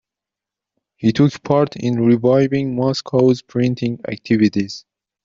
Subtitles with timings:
[0.95, 4.83] He took part in reviving Moscow's printing activities.